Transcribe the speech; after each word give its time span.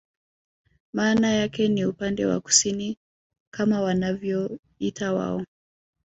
Maana 0.93 1.27
yake 1.33 1.67
ni 1.67 1.85
upande 1.85 2.25
wa 2.25 2.39
kusini 2.39 2.97
kama 3.51 3.81
wanavyoita 3.81 5.13
wao 5.13 5.45